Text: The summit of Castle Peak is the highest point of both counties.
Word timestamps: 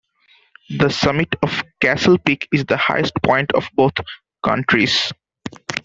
The 0.79 0.89
summit 0.89 1.35
of 1.43 1.63
Castle 1.79 2.17
Peak 2.17 2.47
is 2.51 2.65
the 2.65 2.75
highest 2.75 3.13
point 3.21 3.51
of 3.53 3.69
both 3.75 3.93
counties. 4.43 5.13